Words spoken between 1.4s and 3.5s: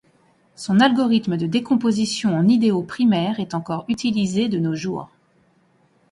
décomposition en idéaux primaires